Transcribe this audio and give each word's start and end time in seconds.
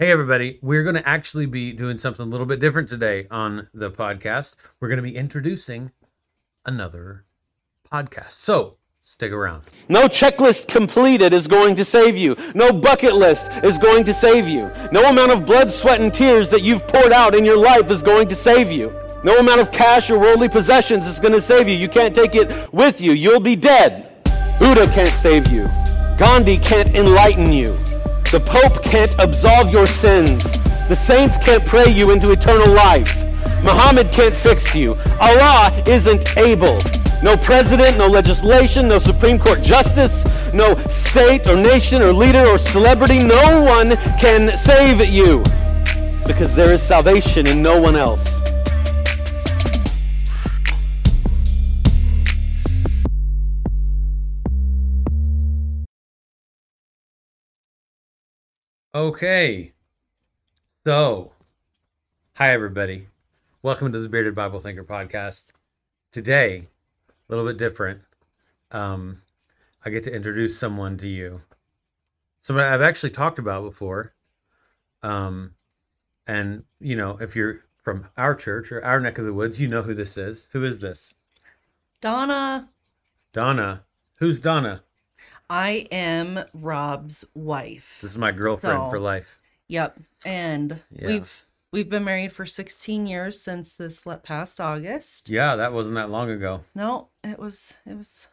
Hey, 0.00 0.10
everybody. 0.12 0.58
We're 0.62 0.82
going 0.82 0.94
to 0.94 1.06
actually 1.06 1.44
be 1.44 1.74
doing 1.74 1.98
something 1.98 2.24
a 2.24 2.28
little 2.30 2.46
bit 2.46 2.58
different 2.58 2.88
today 2.88 3.26
on 3.30 3.68
the 3.74 3.90
podcast. 3.90 4.56
We're 4.80 4.88
going 4.88 4.96
to 4.96 5.02
be 5.02 5.14
introducing 5.14 5.92
another 6.64 7.26
podcast. 7.92 8.30
So 8.30 8.78
stick 9.02 9.30
around. 9.30 9.64
No 9.90 10.08
checklist 10.08 10.68
completed 10.68 11.34
is 11.34 11.46
going 11.46 11.76
to 11.76 11.84
save 11.84 12.16
you. 12.16 12.34
No 12.54 12.72
bucket 12.72 13.14
list 13.14 13.48
is 13.62 13.76
going 13.76 14.04
to 14.04 14.14
save 14.14 14.48
you. 14.48 14.72
No 14.90 15.10
amount 15.10 15.32
of 15.32 15.44
blood, 15.44 15.70
sweat, 15.70 16.00
and 16.00 16.14
tears 16.14 16.48
that 16.48 16.62
you've 16.62 16.88
poured 16.88 17.12
out 17.12 17.34
in 17.34 17.44
your 17.44 17.58
life 17.58 17.90
is 17.90 18.02
going 18.02 18.26
to 18.28 18.34
save 18.34 18.72
you. 18.72 18.98
No 19.22 19.36
amount 19.36 19.60
of 19.60 19.70
cash 19.70 20.08
or 20.08 20.18
worldly 20.18 20.48
possessions 20.48 21.06
is 21.06 21.20
going 21.20 21.34
to 21.34 21.42
save 21.42 21.68
you. 21.68 21.74
You 21.74 21.90
can't 21.90 22.14
take 22.14 22.34
it 22.34 22.72
with 22.72 23.02
you. 23.02 23.12
You'll 23.12 23.38
be 23.38 23.54
dead. 23.54 24.24
Buddha 24.58 24.86
can't 24.94 25.12
save 25.16 25.48
you. 25.48 25.68
Gandhi 26.16 26.56
can't 26.56 26.88
enlighten 26.96 27.52
you. 27.52 27.76
The 28.30 28.38
Pope 28.38 28.84
can't 28.84 29.12
absolve 29.18 29.72
your 29.72 29.88
sins. 29.88 30.44
The 30.88 30.94
saints 30.94 31.36
can't 31.38 31.66
pray 31.66 31.88
you 31.88 32.12
into 32.12 32.30
eternal 32.30 32.72
life. 32.72 33.12
Muhammad 33.64 34.08
can't 34.12 34.32
fix 34.32 34.72
you. 34.72 34.96
Allah 35.20 35.72
isn't 35.84 36.36
able. 36.36 36.78
No 37.24 37.36
president, 37.38 37.98
no 37.98 38.06
legislation, 38.06 38.86
no 38.86 39.00
Supreme 39.00 39.36
Court 39.36 39.62
justice, 39.62 40.22
no 40.54 40.76
state 40.86 41.48
or 41.48 41.56
nation 41.56 42.02
or 42.02 42.12
leader 42.12 42.46
or 42.46 42.56
celebrity. 42.56 43.18
No 43.18 43.64
one 43.64 43.96
can 44.20 44.56
save 44.56 45.04
you 45.08 45.42
because 46.24 46.54
there 46.54 46.70
is 46.70 46.80
salvation 46.80 47.48
in 47.48 47.60
no 47.60 47.80
one 47.80 47.96
else. 47.96 48.39
Okay. 58.92 59.72
So, 60.84 61.30
hi, 62.34 62.50
everybody. 62.50 63.06
Welcome 63.62 63.92
to 63.92 64.00
the 64.00 64.08
Bearded 64.08 64.34
Bible 64.34 64.58
Thinker 64.58 64.82
podcast. 64.82 65.52
Today, 66.10 66.66
a 67.08 67.12
little 67.28 67.46
bit 67.46 67.56
different. 67.56 68.00
Um, 68.72 69.22
I 69.84 69.90
get 69.90 70.02
to 70.04 70.12
introduce 70.12 70.58
someone 70.58 70.96
to 70.98 71.06
you. 71.06 71.42
Somebody 72.40 72.66
I've 72.66 72.82
actually 72.82 73.10
talked 73.10 73.38
about 73.38 73.62
before. 73.62 74.12
Um, 75.04 75.54
and, 76.26 76.64
you 76.80 76.96
know, 76.96 77.16
if 77.20 77.36
you're 77.36 77.60
from 77.76 78.08
our 78.16 78.34
church 78.34 78.72
or 78.72 78.84
our 78.84 78.98
neck 78.98 79.18
of 79.18 79.24
the 79.24 79.32
woods, 79.32 79.60
you 79.60 79.68
know 79.68 79.82
who 79.82 79.94
this 79.94 80.18
is. 80.18 80.48
Who 80.50 80.64
is 80.64 80.80
this? 80.80 81.14
Donna, 82.00 82.70
Donna. 83.32 83.84
Who's 84.16 84.40
Donna? 84.40 84.82
I 85.50 85.88
am 85.90 86.44
Rob's 86.54 87.24
wife. 87.34 87.98
This 88.00 88.12
is 88.12 88.18
my 88.18 88.30
girlfriend 88.32 88.78
So- 88.84 88.90
for 88.90 89.00
life. 89.00 89.40
Yep. 89.68 89.98
And 90.24 90.80
Yeah. 90.90 91.06
we've 91.08 91.46
we've 91.72 91.88
been 91.90 92.04
married 92.04 92.32
for 92.32 92.46
16 92.46 93.06
years 93.06 93.40
since 93.40 93.72
this 93.74 94.04
past 94.22 94.60
August. 94.60 95.28
Yeah, 95.28 95.56
that 95.56 95.72
wasn't 95.72 95.96
that 95.96 96.10
long 96.10 96.30
ago. 96.30 96.64
No, 96.74 97.08
it 97.24 97.38
was 97.38 97.76
it 97.84 97.96
was 97.96 98.28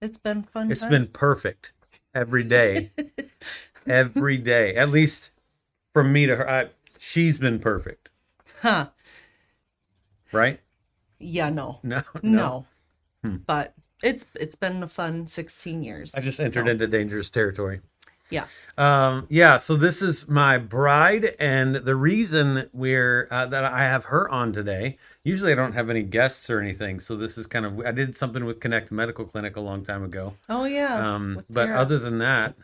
it's 0.00 0.18
been 0.18 0.44
fun. 0.44 0.70
It's 0.70 0.82
time. 0.82 0.90
been 0.90 1.06
perfect 1.08 1.72
every 2.14 2.44
day. 2.44 2.92
every 3.86 4.38
day. 4.38 4.74
At 4.76 4.90
least 4.90 5.32
from 5.92 6.12
me 6.12 6.26
to 6.26 6.36
her. 6.36 6.48
I, 6.48 6.68
she's 6.98 7.38
been 7.40 7.58
perfect, 7.58 8.10
Huh. 8.62 8.90
right? 10.32 10.60
Yeah, 11.18 11.50
no. 11.50 11.80
No, 11.82 12.02
No. 12.22 12.66
Hmm. 13.24 13.36
But 13.46 13.74
it's 14.02 14.26
it's 14.34 14.54
been 14.54 14.82
a 14.82 14.88
fun 14.88 15.26
16 15.26 15.82
years. 15.82 16.14
I 16.14 16.20
just 16.20 16.40
entered 16.40 16.66
So, 16.66 16.70
into 16.70 16.86
dangerous 16.86 17.30
territory. 17.30 17.80
Yeah. 18.30 18.44
Um, 18.76 19.26
yeah, 19.30 19.56
so 19.56 19.74
this 19.74 20.02
is 20.02 20.28
my 20.28 20.58
bride, 20.58 21.34
and 21.40 21.76
the 21.76 21.96
reason 21.96 22.68
we're 22.74 23.26
uh, 23.30 23.46
that 23.46 23.64
I 23.64 23.84
have 23.84 24.04
her 24.06 24.28
on 24.28 24.52
today. 24.52 24.98
Usually, 25.24 25.50
I 25.52 25.54
don't 25.54 25.72
have 25.72 25.88
any 25.88 26.02
guests 26.02 26.50
or 26.50 26.60
anything, 26.60 27.00
so 27.00 27.16
this 27.16 27.38
is 27.38 27.46
kind 27.46 27.64
of 27.64 27.80
I 27.86 27.90
did 27.90 28.14
something 28.14 28.44
with 28.44 28.60
Connect 28.60 28.92
Medical 28.92 29.24
Clinic 29.24 29.56
a 29.56 29.60
long 29.60 29.82
time 29.84 30.04
ago. 30.04 30.34
Oh 30.48 30.64
yeah. 30.66 31.14
Um, 31.14 31.44
but 31.48 31.70
other 31.70 31.98
than 31.98 32.18
that, 32.18 32.54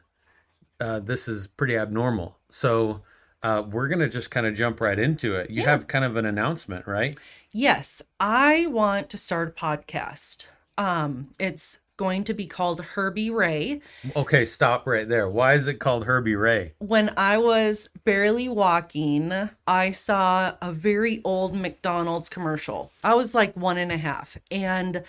uh, 0.80 1.00
this 1.00 1.28
is 1.28 1.46
pretty 1.46 1.78
abnormal. 1.78 2.36
So 2.50 3.00
uh, 3.42 3.62
we're 3.66 3.88
gonna 3.88 4.08
just 4.10 4.30
kind 4.30 4.46
of 4.46 4.54
jump 4.54 4.82
right 4.82 4.98
into 4.98 5.34
it. 5.34 5.48
You 5.48 5.62
Yeah. 5.62 5.70
have 5.70 5.86
kind 5.86 6.04
of 6.04 6.16
an 6.16 6.26
announcement, 6.26 6.86
right? 6.86 7.16
Yes, 7.52 8.02
I 8.20 8.66
want 8.66 9.08
to 9.10 9.16
start 9.16 9.48
a 9.48 9.52
podcast. 9.60 10.48
Um 10.78 11.28
it's 11.38 11.78
going 11.96 12.24
to 12.24 12.34
be 12.34 12.46
called 12.46 12.80
Herbie 12.80 13.30
Rae. 13.30 13.80
Okay, 14.16 14.44
stop 14.44 14.86
right 14.86 15.08
there. 15.08 15.28
Why 15.28 15.54
is 15.54 15.68
it 15.68 15.74
called 15.78 16.06
Herbie 16.06 16.34
Rae? 16.34 16.72
when 16.78 17.12
I 17.16 17.38
was 17.38 17.88
barely 18.04 18.48
walking, 18.48 19.32
I 19.66 19.92
saw 19.92 20.54
a 20.60 20.72
very 20.72 21.20
old 21.24 21.54
McDonald's 21.54 22.28
commercial. 22.28 22.90
I 23.04 23.14
was 23.14 23.34
like 23.34 23.56
one 23.56 23.78
and 23.78 23.92
a 23.92 23.96
half. 23.96 24.36
And 24.50 25.04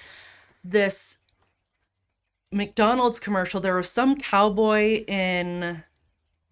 this 0.63 1.17
McDonald's 2.51 3.19
commercial, 3.19 3.59
there 3.59 3.75
was 3.75 3.89
some 3.89 4.15
cowboy 4.15 5.03
in 5.05 5.83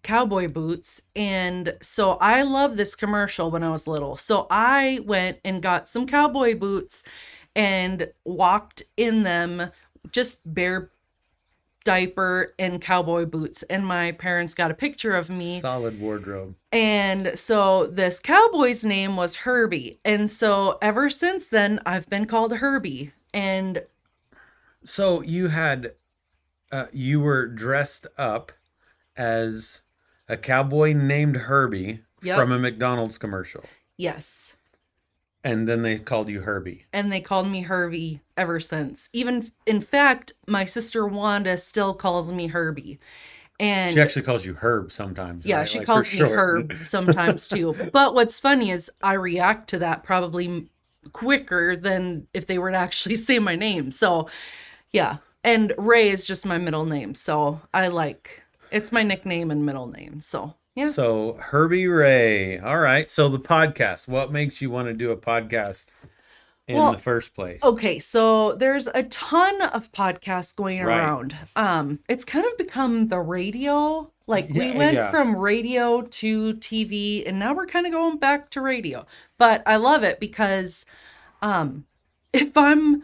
cowboy 0.02 0.48
boots. 0.48 1.00
And 1.16 1.74
so 1.80 2.12
I 2.20 2.42
love 2.42 2.76
this 2.76 2.94
commercial 2.94 3.50
when 3.50 3.62
I 3.62 3.70
was 3.70 3.86
little. 3.86 4.16
So 4.16 4.46
I 4.50 5.00
went 5.04 5.38
and 5.44 5.62
got 5.62 5.88
some 5.88 6.06
cowboy 6.06 6.56
boots 6.58 7.04
and 7.56 8.08
walked 8.24 8.82
in 8.96 9.22
them 9.22 9.70
just 10.12 10.40
bare 10.44 10.90
diaper 11.84 12.52
and 12.58 12.80
cowboy 12.80 13.26
boots. 13.26 13.62
And 13.64 13.86
my 13.86 14.12
parents 14.12 14.54
got 14.54 14.70
a 14.70 14.74
picture 14.74 15.12
of 15.14 15.28
me. 15.28 15.60
Solid 15.60 16.00
wardrobe. 16.00 16.54
and 16.72 17.38
so 17.38 17.86
this 17.86 18.20
cowboy's 18.20 18.84
name 18.84 19.16
was 19.16 19.36
Herbie. 19.36 19.98
And 20.04 20.30
so 20.30 20.78
ever 20.80 21.10
since 21.10 21.48
then 21.48 21.80
I've 21.84 22.08
been 22.08 22.26
called 22.26 22.54
Herbie. 22.56 23.12
And 23.34 23.82
So 24.84 25.20
you 25.22 25.48
had, 25.48 25.92
uh, 26.72 26.86
you 26.92 27.20
were 27.20 27.46
dressed 27.46 28.06
up 28.16 28.52
as 29.16 29.82
a 30.28 30.36
cowboy 30.36 30.92
named 30.94 31.36
Herbie 31.36 32.00
Yep. 32.22 32.38
from 32.38 32.52
a 32.52 32.58
McDonald's 32.58 33.18
commercial, 33.18 33.64
yes 33.98 34.56
and 35.44 35.68
then 35.68 35.82
they 35.82 35.98
called 35.98 36.28
you 36.28 36.40
Herbie. 36.40 36.84
and 36.92 37.12
they 37.12 37.20
called 37.20 37.46
me 37.48 37.62
Herbie 37.62 38.20
ever 38.36 38.58
since 38.58 39.08
even 39.12 39.52
in 39.66 39.80
fact 39.80 40.32
my 40.48 40.64
sister 40.64 41.06
Wanda 41.06 41.56
still 41.56 41.94
calls 41.94 42.32
me 42.32 42.48
Herbie 42.48 42.98
and 43.60 43.94
She 43.94 44.00
actually 44.00 44.22
calls 44.22 44.44
you 44.44 44.54
Herb 44.54 44.90
sometimes. 44.90 45.46
Yeah, 45.46 45.58
right? 45.58 45.68
she 45.68 45.78
Like, 45.78 45.86
calls 45.86 46.10
me 46.12 46.18
short. 46.18 46.32
Herb 46.38 46.74
sometimes 46.84 47.46
too. 47.46 47.72
But 47.92 48.12
what's 48.14 48.40
funny 48.40 48.70
is 48.72 48.90
I 49.00 49.12
react 49.12 49.70
to 49.70 49.78
that 49.78 50.02
probably 50.02 50.68
quicker 51.12 51.76
than 51.76 52.26
if 52.34 52.46
they 52.46 52.58
were 52.58 52.72
to 52.72 52.76
actually 52.76 53.14
say 53.28 53.38
my 53.38 53.54
name. 53.54 53.92
So, 53.92 54.28
yeah. 54.90 55.18
And 55.44 55.72
Rae 55.78 56.08
is 56.08 56.26
just 56.26 56.44
my 56.44 56.58
middle 56.58 56.84
name. 56.84 57.14
So 57.14 57.60
I 57.72 57.86
like 57.88 58.42
it's 58.72 58.90
my 58.90 59.04
nickname 59.04 59.52
and 59.52 59.64
middle 59.64 59.86
name. 59.86 60.20
So, 60.20 60.56
yeah. 60.74 60.90
So 60.90 61.34
Herbie 61.40 61.86
Rae. 61.88 62.58
All 62.58 62.78
right. 62.78 63.08
So 63.08 63.28
the 63.28 63.38
podcast. 63.38 64.08
What 64.08 64.32
makes 64.32 64.60
you 64.60 64.70
want 64.70 64.88
to 64.88 64.94
do 64.94 65.10
a 65.10 65.16
podcast 65.16 65.86
in 66.66 66.76
Well, 66.76 66.92
the 66.92 66.98
first 66.98 67.34
place? 67.34 67.62
Okay, 67.62 67.98
so 67.98 68.54
there's 68.54 68.86
a 68.88 69.02
ton 69.04 69.60
of 69.62 69.92
podcasts 69.92 70.54
going 70.56 70.82
Right. 70.82 70.98
around. 70.98 71.36
Um, 71.56 71.98
it's 72.08 72.24
kind 72.24 72.46
of 72.46 72.56
become 72.58 73.08
the 73.08 73.20
radio. 73.20 74.10
Like 74.26 74.48
we 74.48 74.68
Yeah, 74.68 74.78
went 74.78 74.94
yeah. 74.94 75.10
from 75.10 75.36
radio 75.36 76.00
to 76.02 76.54
TV, 76.54 77.24
and 77.26 77.38
now 77.38 77.52
we're 77.54 77.66
kind 77.66 77.86
of 77.86 77.92
going 77.92 78.16
back 78.18 78.48
to 78.50 78.60
radio. 78.62 79.06
But 79.38 79.62
I 79.66 79.76
love 79.76 80.02
it 80.02 80.18
because, 80.18 80.86
um, 81.42 81.84
if 82.32 82.56
I'm 82.56 83.02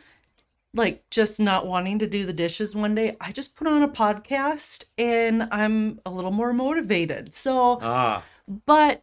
like 0.74 1.02
just 1.10 1.40
not 1.40 1.66
wanting 1.66 1.98
to 1.98 2.06
do 2.06 2.24
the 2.26 2.32
dishes 2.32 2.74
one 2.76 2.94
day, 2.94 3.16
I 3.20 3.32
just 3.32 3.56
put 3.56 3.66
on 3.66 3.82
a 3.82 3.88
podcast 3.88 4.84
and 4.96 5.48
I'm 5.50 6.00
a 6.06 6.10
little 6.10 6.30
more 6.30 6.52
motivated. 6.52 7.34
So 7.34 7.78
Ah, 7.82 8.22
but 8.66 9.02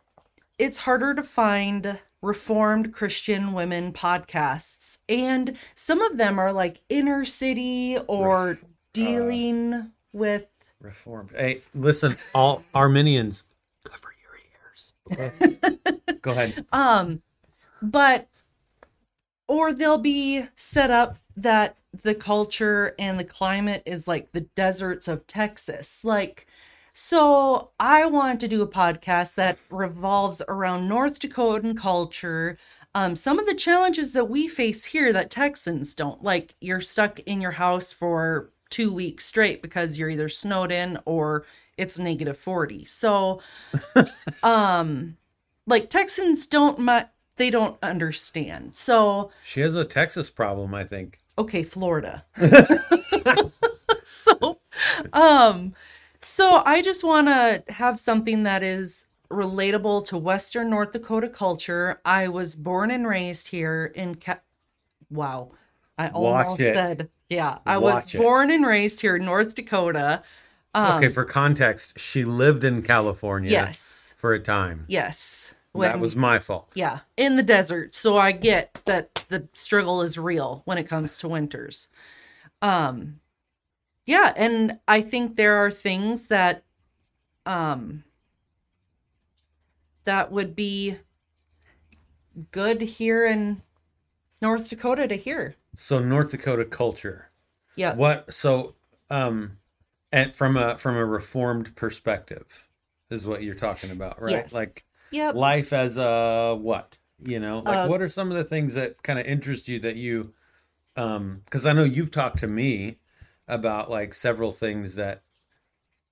it's 0.58 0.80
harder 0.80 1.14
to 1.14 1.24
find 1.24 2.00
reformed 2.24 2.92
christian 2.94 3.54
women 3.54 3.94
podcasts 3.94 4.98
and 5.08 5.56
some 5.75 6.02
of 6.02 6.18
them 6.18 6.40
are 6.40 6.52
like 6.52 6.81
inner 6.90 7.24
city 7.24 7.96
or 8.08 8.58
dealing 8.92 9.92
with 10.13 10.48
reformed. 10.81 11.30
Hey, 11.38 11.62
listen, 11.75 12.18
all 12.34 12.63
Arminians, 12.74 13.44
cover 13.84 14.10
your 14.24 15.20
ears. 15.20 15.62
Go 16.24 16.31
ahead. 16.31 16.66
um 16.72 17.22
but 17.84 18.28
or 19.48 19.74
they'll 19.74 19.98
be 19.98 20.46
set 20.56 20.92
up 20.92 21.18
that 21.36 21.78
the 22.04 22.16
culture 22.16 22.94
and 23.00 23.20
the 23.20 23.24
climate 23.24 23.84
is 23.86 24.08
like 24.08 24.32
the 24.32 24.42
deserts 24.42 25.08
of 25.08 25.26
texas 25.28 26.00
like 26.04 26.48
so 26.94 27.70
i 27.80 28.06
want 28.06 28.40
to 28.40 28.48
do 28.48 28.62
a 28.62 28.68
podcast 28.68 29.36
that 29.36 29.58
revolves 29.70 30.42
around 30.48 30.88
north 30.88 31.20
dakotan 31.20 31.76
culture 31.76 32.58
um, 32.96 33.16
some 33.16 33.38
of 33.38 33.46
the 33.46 33.54
challenges 33.54 34.14
that 34.14 34.26
we 34.26 34.48
face 34.48 34.86
here 34.86 35.14
that 35.14 35.32
texans 35.32 35.94
don't 35.94 36.24
like 36.24 36.56
you're 36.62 36.82
stuck 36.82 37.20
in 37.20 37.42
your 37.42 37.52
house 37.52 37.92
for 37.92 38.50
two 38.70 38.94
weeks 38.94 39.26
straight 39.26 39.62
because 39.62 39.98
you're 39.98 40.10
either 40.10 40.30
snowed 40.30 40.72
in 40.72 40.98
or 41.06 41.46
it's 41.78 42.00
negative 42.00 42.38
40. 42.38 42.86
So, 42.86 43.42
um, 44.44 45.18
like 45.66 45.90
Texans 45.90 46.48
don't, 46.48 46.80
they 47.38 47.50
don't 47.50 47.78
understand. 47.84 48.75
So, 48.75 49.31
She 49.44 49.62
has 49.62 49.75
a 49.75 49.86
Texas 49.86 50.30
problem, 50.30 50.74
I 50.74 50.84
think. 50.84 51.19
okay, 51.38 51.63
Florida. 51.63 52.25
so, 54.04 54.60
um, 55.13 55.74
so 56.22 56.62
I 56.66 56.81
just 56.81 57.04
want 57.04 57.28
to 57.28 57.63
have 57.74 58.00
something 58.00 58.44
that 58.44 58.63
is 58.63 59.07
relatable 59.30 60.06
to 60.06 60.18
Western 60.18 60.69
North 60.69 60.92
Dakota 60.92 61.30
culture. 61.30 62.00
I 62.06 62.28
was 62.28 62.56
born 62.56 62.92
and 62.92 63.07
raised 63.07 63.50
here 63.50 63.92
in 63.95 64.16
Ca- 64.16 64.39
wow. 65.10 65.51
I 65.98 66.06
Watch 66.10 66.45
almost 66.45 66.60
it. 66.60 66.75
said, 66.75 67.10
yeah, 67.30 67.57
I 67.66 67.78
Watch 67.78 68.06
was 68.06 68.16
it. 68.16 68.18
born 68.19 68.51
and 68.51 68.66
raised 68.66 69.01
here 69.01 69.16
in 69.18 69.25
North 69.25 69.56
Dakota. 69.56 70.22
Um, 70.74 70.98
okay, 70.98 71.10
for 71.10 71.25
context, 71.25 72.00
she 72.00 72.24
lived 72.24 72.63
in 72.63 72.84
California 72.84 73.51
Yes. 73.51 74.13
for 74.16 74.34
a 74.34 74.39
time. 74.39 74.86
Yes. 74.88 75.56
That 75.83 76.00
was 76.00 76.15
my 76.15 76.39
fault. 76.39 76.69
yeah, 76.74 77.00
in 77.15 77.35
the 77.35 77.44
desert. 77.44 77.95
So 77.95 78.18
I 78.18 78.31
get 78.31 78.79
that 78.85 79.25
the 79.29 79.47
struggle 79.53 80.01
is 80.01 80.18
real 80.18 80.62
when 80.65 80.77
it 80.77 80.88
comes 80.88 81.18
to 81.19 81.27
winters. 81.27 81.88
Um 82.62 83.19
yeah, 84.06 84.33
and 84.35 84.79
I 84.88 85.01
think 85.01 85.35
there 85.35 85.57
are 85.57 85.71
things 85.71 86.27
that 86.27 86.63
um 87.45 88.03
that 90.06 90.31
would 90.31 90.56
be 90.56 90.97
good 92.51 92.81
here 92.81 93.25
in 93.25 93.62
North 94.41 94.69
Dakota 94.69 95.07
to 95.07 95.15
hear. 95.15 95.56
So 95.75 96.00
North 96.00 96.31
Dakota 96.31 96.65
culture. 96.65 97.29
Yeah. 97.75 97.95
What 97.95 98.33
so 98.33 98.75
um 99.09 99.57
and 100.12 100.33
from 100.33 100.56
a 100.57 100.77
from 100.77 100.95
a 100.95 101.06
reformed 101.06 101.75
perspective 101.75 102.69
is 103.09 103.27
what 103.27 103.44
you're 103.44 103.56
talking 103.56 103.91
about, 103.91 104.21
right? 104.21 104.31
Yes. 104.31 104.53
Like 104.53 104.85
Yep. 105.12 105.36
life 105.36 105.74
as 105.74 105.98
a 105.98 106.57
what? 106.59 106.98
You 107.19 107.39
know, 107.39 107.59
like 107.59 107.86
Uh, 107.86 107.88
what 107.88 108.01
are 108.01 108.09
some 108.09 108.30
of 108.31 108.38
the 108.38 108.44
things 108.44 108.75
that 108.75 109.01
kind 109.04 109.18
of 109.19 109.25
interest 109.25 109.68
you 109.68 109.80
that 109.80 109.95
you 109.95 110.33
um 110.95 111.42
cuz 111.50 111.65
I 111.65 111.74
know 111.74 111.83
you've 111.83 112.12
talked 112.12 112.39
to 112.39 112.48
me 112.48 113.00
about 113.48 113.89
like 113.89 114.13
several 114.13 114.51
things 114.51 114.95
that 114.95 115.24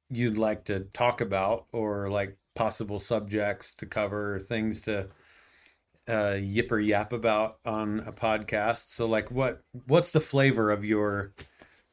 you'd 0.10 0.38
like 0.38 0.64
to 0.66 0.82
talk 0.94 1.22
about 1.22 1.66
or 1.72 2.10
like 2.10 2.38
possible 2.54 3.00
subjects 3.00 3.74
to 3.76 3.86
cover, 3.86 4.40
things 4.40 4.82
to 4.84 5.10
uh 6.08 6.38
yip 6.40 6.72
or 6.72 6.80
yap 6.80 7.12
about 7.12 7.58
on 7.66 8.00
a 8.02 8.12
podcast. 8.12 8.90
So 8.90 9.06
like 9.08 9.30
what 9.32 9.62
what's 9.88 10.12
the 10.12 10.22
flavor 10.22 10.72
of 10.72 10.86
your 10.86 11.32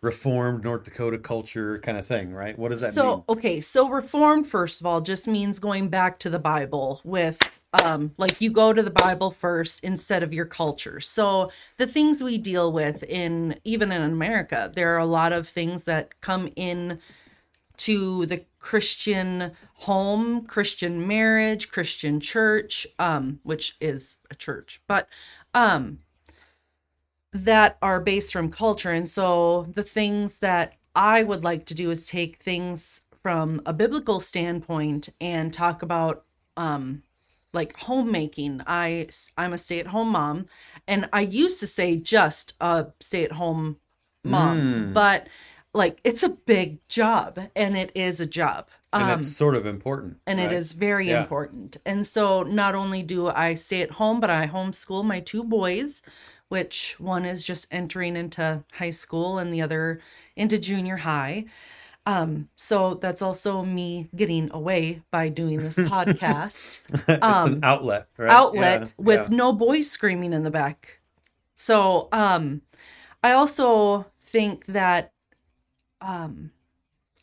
reformed 0.03 0.65
North 0.65 0.85
Dakota 0.85 1.19
culture 1.19 1.79
kind 1.81 1.99
of 1.99 2.07
thing, 2.07 2.33
right? 2.33 2.59
What 2.59 2.71
does 2.71 2.81
that 2.83 2.95
So, 2.95 3.03
mean? 3.03 3.25
So, 3.29 3.33
okay, 3.35 3.61
so 3.61 3.89
reformed 3.89 4.47
first 4.47 4.81
of 4.81 4.87
all 4.87 5.01
just 5.01 5.27
means 5.29 5.59
going 5.59 5.89
back 5.89 6.19
to 6.21 6.31
the 6.31 6.39
Bible 6.39 7.01
with 7.05 7.61
um 7.73 8.15
like 8.19 8.41
you 8.41 8.51
go 8.51 8.73
to 8.73 8.83
the 8.83 8.91
Bible 8.91 9.31
first 9.31 9.83
instead 9.85 10.23
of 10.23 10.33
your 10.35 10.45
culture. 10.47 11.01
So, 11.01 11.51
the 11.79 11.87
things 11.87 12.23
we 12.23 12.39
deal 12.39 12.73
with 12.73 13.03
in 13.05 13.59
even 13.65 13.93
in 13.93 14.03
America, 14.03 14.71
there 14.75 14.95
are 14.95 14.99
a 14.99 15.07
lot 15.07 15.33
of 15.33 15.49
things 15.49 15.85
that 15.85 16.21
come 16.21 16.49
in 16.57 17.01
to 17.79 18.27
the 18.27 18.45
Christian 18.61 19.53
home, 19.75 20.47
Christian 20.47 21.07
marriage, 21.07 21.71
Christian 21.71 22.21
church, 22.21 22.87
um 22.99 23.41
which 23.45 23.77
is 23.81 24.19
a 24.31 24.35
church. 24.35 24.81
But 24.87 25.09
um 25.55 26.01
that 27.33 27.79
are 27.83 28.01
based 28.01 28.33
from 28.33 28.51
culture. 28.51 28.91
And 28.93 29.09
so 29.09 29.67
the 29.75 29.83
things 29.83 30.39
that 30.39 30.75
I 30.95 31.23
would 31.23 31.45
like 31.45 31.65
to 31.67 31.75
do 31.75 31.91
is 31.91 32.07
take 32.07 32.37
things 32.37 33.03
from 33.23 33.63
a 33.65 33.73
biblical 33.73 34.21
standpoint 34.21 35.09
and 35.21 35.53
talk 35.53 35.83
about 35.83 36.25
um 36.57 37.03
like 37.55 37.77
homemaking. 37.79 38.61
I 38.67 39.09
I'm 39.39 39.53
a 39.53 39.59
stay-at-home 39.59 40.09
mom 40.09 40.47
and 40.87 41.09
I 41.13 41.21
used 41.23 41.61
to 41.61 41.67
say 41.67 41.97
just 41.97 42.55
a 42.61 42.87
stay-at-home 43.01 43.77
mom, 44.25 44.59
Mm. 44.59 44.93
but 44.95 45.29
like 45.75 46.01
it's 46.05 46.23
a 46.23 46.29
big 46.29 46.87
job 46.89 47.39
and 47.57 47.77
it 47.77 47.91
is 47.95 48.21
a 48.21 48.27
job. 48.27 48.69
And 48.93 49.11
Um, 49.11 49.21
it's 49.21 49.29
sort 49.29 49.55
of 49.55 49.65
important. 49.65 50.19
and 50.27 50.39
it 50.39 50.47
right? 50.49 50.53
is 50.53 50.73
very 50.73 51.09
Yeah. 51.09 51.21
important. 51.23 51.79
And 51.87 52.07
so 52.07 52.43
not 52.43 52.75
only 52.75 53.03
do 53.03 53.29
I 53.29 53.55
stay 53.55 53.81
at 53.83 53.93
home, 53.93 54.21
but 54.21 54.29
I 54.31 54.47
homeschool 54.49 55.05
my 55.05 55.21
two 55.21 55.45
boys, 55.45 56.03
which 56.53 57.01
one 57.01 57.25
is 57.25 57.43
just 57.43 57.67
entering 57.71 58.15
into 58.15 58.63
high 58.75 58.91
school 58.91 59.39
and 59.39 59.55
the 59.55 59.63
other 59.63 60.03
into 60.37 60.59
junior 60.59 60.99
high. 60.99 61.47
Um, 62.05 62.51
so 62.57 62.93
that's 62.93 63.23
also 63.23 63.65
me 63.65 64.11
getting 64.15 64.51
away 64.53 65.01
by 65.11 65.31
doing 65.31 65.61
this 65.61 65.79
podcast 65.79 66.83
it's 67.09 67.25
um, 67.25 67.55
an 67.55 67.61
outlet, 67.63 68.07
right? 68.19 68.31
outlet 68.31 68.81
Yeah, 68.83 68.93
with 68.99 69.21
yeah. 69.21 69.29
no 69.35 69.55
boys 69.55 69.91
screaming 69.91 70.35
in 70.35 70.43
the 70.43 70.51
back. 70.51 71.01
So, 71.57 72.11
um, 72.13 72.61
I 73.25 73.33
also 73.33 74.05
think 74.21 74.67
that, 74.67 75.15
um, 76.03 76.51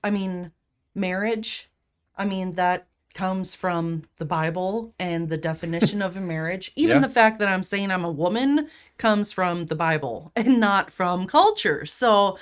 I 0.03 0.09
mean, 0.09 0.53
marriage, 0.95 1.69
I 2.17 2.25
mean, 2.25 2.53
that 2.53 2.87
comes 3.13 3.55
from 3.55 4.03
the 4.17 4.25
Bible 4.25 4.93
and 4.99 5.29
the 5.29 5.37
definition 5.37 6.01
of 6.01 6.15
a 6.15 6.21
marriage. 6.21 6.71
Even 6.75 6.97
Yeah. 6.97 7.07
the 7.07 7.09
fact 7.09 7.39
that 7.39 7.49
I'm 7.49 7.63
saying 7.63 7.91
I'm 7.91 8.05
a 8.05 8.11
woman 8.11 8.69
comes 8.97 9.31
from 9.33 9.65
the 9.65 9.75
Bible 9.75 10.31
and 10.35 10.59
not 10.59 10.91
from 10.91 11.27
culture. 11.27 11.85
So, 11.85 12.37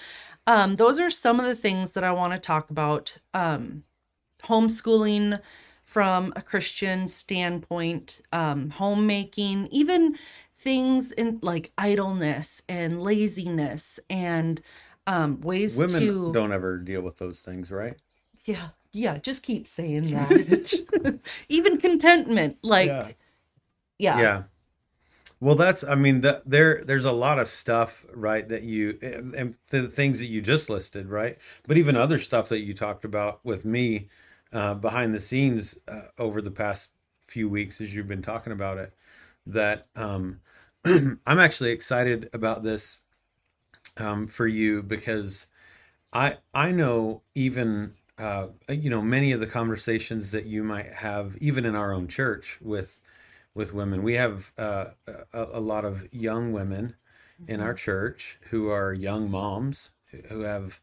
um, 0.45 0.75
those 0.75 0.97
are 0.99 1.09
some 1.09 1.39
of 1.39 1.45
the 1.45 1.55
things 1.55 1.91
that 1.93 2.03
I 2.05 2.11
want 2.11 2.33
to 2.33 2.39
talk 2.39 2.69
about. 2.69 3.17
Um, 3.33 3.83
homeschooling 4.43 5.39
from 5.83 6.33
a 6.35 6.41
Christian 6.41 7.07
standpoint, 7.07 8.21
um, 8.31 8.69
homemaking, 8.71 9.67
even 9.71 10.17
things 10.57 11.11
in 11.11 11.39
like 11.41 11.71
idleness 11.77 12.61
and 12.67 13.01
laziness 13.01 13.99
and 14.09 14.61
um, 15.05 15.39
ways 15.41 15.77
Women 15.77 16.01
to 16.01 16.31
don't 16.33 16.51
ever 16.51 16.77
deal 16.77 17.01
with 17.01 17.17
those 17.17 17.39
things, 17.41 17.71
right? 17.71 17.95
yeah 18.45 18.69
yeah 18.93 19.17
just 19.17 19.43
keep 19.43 19.67
saying 19.67 20.09
that. 20.11 21.19
Even 21.49 21.77
contentment 21.77 22.57
like 22.61 22.87
Yeah. 22.87 23.09
yeah. 23.97 24.19
Yeah. 24.19 24.43
Well 25.39 25.55
that's 25.55 25.83
i 25.83 25.93
mean 25.93 26.21
the, 26.21 26.41
there 26.45 26.83
there's 26.83 27.05
a 27.05 27.11
lot 27.11 27.37
of 27.37 27.47
stuff 27.47 28.05
right 28.13 28.47
that 28.49 28.63
you 28.63 28.97
and 29.01 29.33
and 29.35 29.57
the 29.69 29.87
things 29.87 30.19
that 30.19 30.27
you 30.27 30.41
just 30.41 30.69
listed 30.69 31.07
right? 31.07 31.37
But 31.67 31.77
even 31.77 31.95
other 31.95 32.17
stuff 32.17 32.49
that 32.49 32.61
you 32.61 32.73
talked 32.73 33.05
about 33.05 33.45
with 33.45 33.63
me 33.65 34.07
uh, 34.53 34.73
behind 34.73 35.13
the 35.13 35.19
scenes 35.19 35.77
uh, 35.87 36.03
over 36.17 36.41
the 36.41 36.51
past 36.51 36.91
few 37.27 37.49
weeks 37.49 37.81
as 37.81 37.93
you've 37.93 38.07
been 38.07 38.21
talking 38.21 38.53
about 38.53 38.77
it 38.77 38.93
that 39.45 39.87
um, 39.95 40.39
i'm 40.85 41.39
actually 41.39 41.71
excited 41.71 42.29
about 42.33 42.63
this 42.63 42.99
um, 43.97 44.27
for 44.27 44.47
you 44.47 44.81
because 44.81 45.47
i 46.13 46.37
i 46.53 46.71
know 46.71 47.21
even 47.35 47.93
uh, 48.17 48.47
you 48.69 48.89
know 48.89 49.01
many 49.01 49.31
of 49.31 49.39
the 49.39 49.47
conversations 49.47 50.31
that 50.31 50.45
you 50.45 50.63
might 50.63 50.93
have 50.93 51.37
even 51.37 51.65
in 51.65 51.75
our 51.75 51.93
own 51.93 52.07
church 52.07 52.59
with 52.61 52.99
with 53.53 53.73
women. 53.73 54.03
We 54.03 54.13
have 54.13 54.51
uh, 54.57 54.85
a, 55.33 55.47
a 55.53 55.59
lot 55.59 55.83
of 55.83 56.07
young 56.13 56.51
women 56.51 56.95
in 57.47 57.59
our 57.59 57.73
church 57.73 58.39
who 58.49 58.69
are 58.69 58.93
young 58.93 59.29
moms 59.29 59.91
who 60.29 60.41
have 60.41 60.79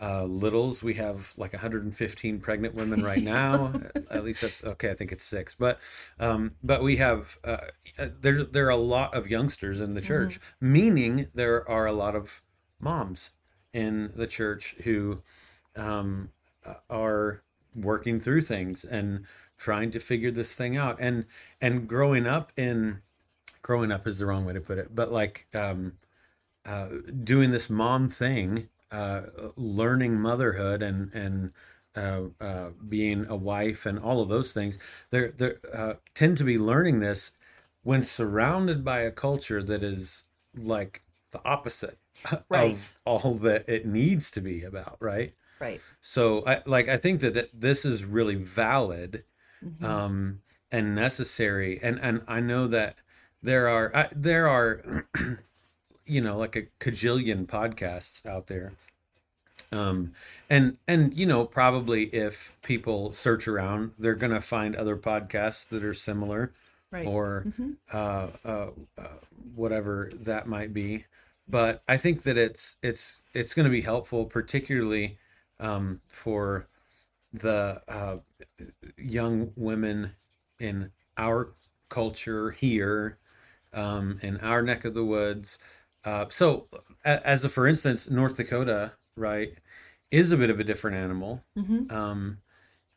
uh, 0.00 0.24
littles. 0.24 0.82
We 0.82 0.94
have 0.94 1.32
like 1.36 1.52
115 1.52 2.40
pregnant 2.40 2.74
women 2.74 3.02
right 3.04 3.22
now. 3.22 3.72
At 4.10 4.24
least 4.24 4.40
that's 4.40 4.64
okay. 4.64 4.90
I 4.90 4.94
think 4.94 5.12
it's 5.12 5.24
six, 5.24 5.54
but 5.54 5.78
um, 6.18 6.52
but 6.62 6.82
we 6.82 6.96
have 6.96 7.38
uh, 7.44 7.58
there's 8.20 8.48
there 8.48 8.66
are 8.66 8.70
a 8.70 8.76
lot 8.76 9.14
of 9.14 9.28
youngsters 9.28 9.80
in 9.80 9.94
the 9.94 10.00
church, 10.00 10.40
meaning 10.60 11.28
there 11.34 11.68
are 11.68 11.86
a 11.86 11.92
lot 11.92 12.16
of 12.16 12.42
moms 12.80 13.30
in 13.72 14.12
the 14.16 14.26
church 14.26 14.74
who 14.84 15.22
um, 15.76 16.30
are 16.90 17.42
working 17.74 18.20
through 18.20 18.42
things 18.42 18.84
and 18.84 19.24
trying 19.58 19.90
to 19.90 20.00
figure 20.00 20.30
this 20.30 20.54
thing 20.54 20.76
out 20.76 20.96
and 21.00 21.24
and 21.60 21.88
growing 21.88 22.26
up 22.26 22.52
in 22.56 23.00
growing 23.62 23.92
up 23.92 24.06
is 24.06 24.18
the 24.18 24.26
wrong 24.26 24.44
way 24.44 24.52
to 24.52 24.60
put 24.60 24.78
it 24.78 24.94
but 24.94 25.12
like 25.12 25.46
um 25.54 25.92
uh 26.66 26.88
doing 27.24 27.50
this 27.50 27.68
mom 27.70 28.08
thing 28.08 28.68
uh 28.90 29.22
learning 29.56 30.20
motherhood 30.20 30.82
and 30.82 31.12
and 31.14 31.52
uh, 31.94 32.22
uh, 32.40 32.70
being 32.88 33.26
a 33.26 33.36
wife 33.36 33.84
and 33.84 33.98
all 33.98 34.22
of 34.22 34.30
those 34.30 34.52
things, 34.54 34.78
they 35.10 35.26
they 35.28 35.52
uh, 35.74 35.92
tend 36.14 36.38
to 36.38 36.44
be 36.44 36.58
learning 36.58 37.00
this 37.00 37.32
when 37.82 38.02
surrounded 38.02 38.82
by 38.82 39.00
a 39.00 39.10
culture 39.10 39.62
that 39.62 39.82
is 39.82 40.24
like 40.56 41.02
the 41.32 41.40
opposite 41.44 41.98
Right. 42.48 42.78
of 42.78 42.92
all 43.04 43.34
that 43.34 43.68
it 43.68 43.84
needs 43.84 44.30
to 44.30 44.40
be 44.40 44.62
about, 44.64 44.96
right? 45.00 45.34
Right 45.62 45.80
So 46.00 46.44
I 46.46 46.62
like 46.66 46.88
I 46.88 46.96
think 46.96 47.20
that 47.20 47.50
this 47.54 47.84
is 47.84 48.04
really 48.04 48.34
valid 48.36 49.24
Mm-hmm. 49.64 49.84
um, 49.84 50.40
and 50.72 50.94
necessary, 50.96 51.78
and 51.82 52.00
and 52.02 52.22
I 52.26 52.40
know 52.40 52.66
that 52.66 52.96
there 53.42 53.68
are 53.68 53.94
I, 53.94 54.08
there 54.14 54.48
are 54.48 55.06
you 56.04 56.20
know 56.20 56.36
like 56.36 56.56
a 56.56 56.62
cajillion 56.80 57.46
podcasts 57.46 58.26
out 58.26 58.48
there 58.48 58.72
Um, 59.70 60.12
and 60.50 60.76
and 60.86 61.14
you 61.14 61.24
know 61.26 61.44
probably 61.46 62.04
if 62.14 62.54
people 62.62 63.14
search 63.14 63.48
around, 63.48 63.92
they're 63.98 64.14
gonna 64.14 64.40
find 64.42 64.76
other 64.76 64.96
podcasts 64.96 65.66
that 65.68 65.82
are 65.84 65.94
similar, 65.94 66.52
Right. 66.90 67.06
or 67.06 67.46
uh, 67.92 68.28
uh, 68.44 68.70
uh, 68.98 69.08
whatever 69.54 70.10
that 70.14 70.46
might 70.46 70.74
be. 70.74 71.06
But 71.48 71.82
I 71.88 71.96
think 71.96 72.22
that 72.24 72.36
it's 72.36 72.76
it's 72.82 73.22
it's 73.34 73.54
going 73.54 73.64
to 73.64 73.70
be 73.70 73.80
helpful, 73.82 74.26
particularly 74.26 75.16
um, 75.62 76.00
for 76.08 76.66
the 77.32 77.80
uh, 77.88 78.18
young 78.98 79.52
women 79.56 80.12
in 80.58 80.90
our 81.16 81.54
culture 81.88 82.50
here, 82.50 83.16
um, 83.72 84.18
in 84.22 84.36
our 84.38 84.60
neck 84.60 84.84
of 84.84 84.92
the 84.92 85.04
woods. 85.04 85.58
Uh, 86.04 86.26
so, 86.28 86.66
as 87.04 87.44
a 87.44 87.48
for 87.48 87.66
instance, 87.66 88.10
North 88.10 88.36
Dakota, 88.36 88.92
right, 89.16 89.54
is 90.10 90.32
a 90.32 90.36
bit 90.36 90.50
of 90.50 90.60
a 90.60 90.64
different 90.64 90.96
animal 90.96 91.42
um, 91.90 92.38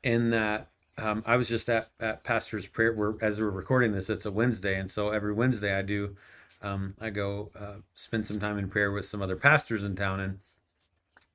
in 0.03 0.31
that 0.31 0.69
um, 0.97 1.23
I 1.25 1.37
was 1.37 1.47
just 1.47 1.69
at, 1.69 1.89
at 1.99 2.23
pastor's 2.23 2.67
prayer. 2.67 2.93
We're, 2.93 3.15
as 3.21 3.39
we're 3.39 3.49
recording 3.49 3.91
this, 3.91 4.09
it's 4.09 4.25
a 4.25 4.31
Wednesday, 4.31 4.79
and 4.79 4.89
so 4.89 5.09
every 5.09 5.33
Wednesday 5.33 5.77
I 5.77 5.81
do, 5.81 6.15
um, 6.61 6.95
I 6.99 7.09
go 7.09 7.51
uh, 7.57 7.75
spend 7.93 8.25
some 8.25 8.39
time 8.39 8.57
in 8.57 8.69
prayer 8.69 8.91
with 8.91 9.05
some 9.05 9.21
other 9.21 9.35
pastors 9.35 9.83
in 9.83 9.95
town, 9.95 10.19
and 10.19 10.39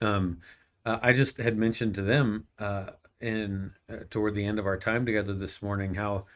um, 0.00 0.38
uh, 0.90 0.98
I 1.02 1.12
just 1.12 1.36
had 1.38 1.56
mentioned 1.56 1.94
to 1.96 2.02
them 2.02 2.46
uh, 2.58 2.86
in 3.20 3.72
uh, 3.88 3.98
toward 4.10 4.34
the 4.34 4.44
end 4.44 4.58
of 4.58 4.66
our 4.66 4.76
time 4.76 5.06
together 5.06 5.34
this 5.34 5.62
morning 5.62 5.94
how 5.94 6.26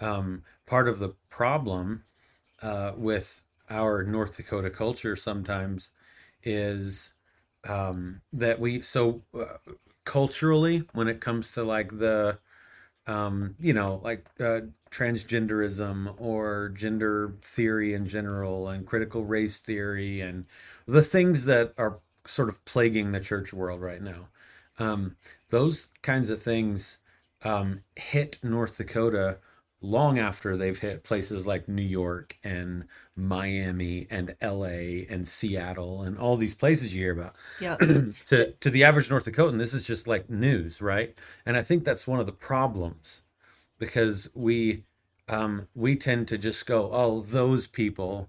um, 0.00 0.44
part 0.66 0.88
of 0.88 0.98
the 0.98 1.10
problem 1.30 2.04
uh, 2.62 2.92
with 2.96 3.42
our 3.70 4.04
North 4.04 4.36
Dakota 4.36 4.70
culture 4.70 5.16
sometimes 5.16 5.90
is 6.42 7.14
um, 7.68 8.20
that 8.32 8.60
we 8.60 8.80
so 8.82 9.22
uh, 9.38 9.58
culturally 10.04 10.84
when 10.92 11.08
it 11.08 11.20
comes 11.20 11.52
to 11.52 11.64
like 11.64 11.98
the 11.98 12.38
um, 13.06 13.54
you 13.60 13.72
know 13.72 14.00
like 14.02 14.26
uh, 14.40 14.60
transgenderism 14.90 16.14
or 16.18 16.70
gender 16.70 17.34
theory 17.42 17.94
in 17.94 18.06
general 18.06 18.68
and 18.68 18.86
critical 18.86 19.24
race 19.24 19.58
theory 19.58 20.20
and 20.20 20.46
the 20.86 21.02
things 21.02 21.44
that 21.46 21.74
are 21.78 21.98
sort 22.26 22.48
of 22.48 22.64
plaguing 22.64 23.12
the 23.12 23.20
church 23.20 23.52
world 23.52 23.80
right 23.80 24.02
now 24.02 24.28
um, 24.78 25.16
those 25.50 25.88
kinds 26.02 26.30
of 26.30 26.42
things 26.42 26.98
um, 27.42 27.82
hit 27.96 28.38
North 28.42 28.76
Dakota 28.78 29.38
long 29.80 30.18
after 30.18 30.56
they've 30.56 30.78
hit 30.78 31.04
places 31.04 31.46
like 31.46 31.68
New 31.68 31.82
York 31.82 32.38
and 32.42 32.84
Miami 33.14 34.06
and 34.10 34.34
LA 34.42 35.04
and 35.10 35.28
Seattle 35.28 36.02
and 36.02 36.18
all 36.18 36.36
these 36.36 36.54
places 36.54 36.94
you 36.94 37.02
hear 37.02 37.12
about. 37.12 37.36
Yeah. 37.60 37.76
to 38.26 38.52
to 38.52 38.70
the 38.70 38.82
average 38.82 39.10
North 39.10 39.26
Dakotan, 39.26 39.58
this 39.58 39.74
is 39.74 39.86
just 39.86 40.08
like 40.08 40.30
news, 40.30 40.80
right? 40.80 41.16
And 41.44 41.56
I 41.56 41.62
think 41.62 41.84
that's 41.84 42.06
one 42.06 42.18
of 42.18 42.26
the 42.26 42.32
problems 42.32 43.22
because 43.78 44.28
we 44.34 44.84
um, 45.28 45.68
we 45.74 45.96
tend 45.96 46.28
to 46.28 46.38
just 46.38 46.66
go, 46.66 46.90
oh, 46.92 47.22
those 47.22 47.66
people, 47.66 48.26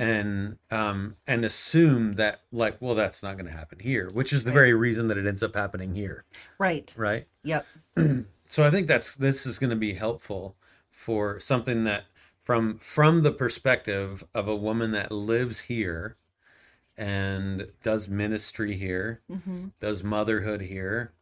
and 0.00 0.58
um, 0.70 1.16
and 1.26 1.44
assume 1.44 2.12
that 2.14 2.42
like, 2.52 2.76
well, 2.80 2.94
that's 2.94 3.22
not 3.22 3.36
going 3.36 3.46
to 3.46 3.56
happen 3.56 3.80
here, 3.80 4.08
which 4.10 4.32
is 4.32 4.44
the 4.44 4.52
very 4.52 4.72
reason 4.72 5.08
that 5.08 5.18
it 5.18 5.26
ends 5.26 5.42
up 5.42 5.56
happening 5.56 5.94
here, 5.94 6.24
right. 6.58 6.94
right? 6.96 7.26
Yep. 7.42 7.66
so 8.46 8.62
I 8.62 8.70
think 8.70 8.86
that's 8.86 9.16
this 9.16 9.46
is 9.46 9.58
going 9.58 9.70
to 9.70 9.76
be 9.76 9.94
helpful 9.94 10.56
for 10.90 11.40
something 11.40 11.84
that 11.84 12.04
from 12.40 12.78
from 12.78 13.22
the 13.22 13.32
perspective 13.32 14.22
of 14.32 14.46
a 14.46 14.56
woman 14.56 14.92
that 14.92 15.10
lives 15.10 15.62
here 15.62 16.16
and 16.96 17.70
does 17.82 18.08
ministry 18.08 18.74
here, 18.74 19.20
does 19.80 20.04
motherhood 20.04 20.62
here, 20.62 21.12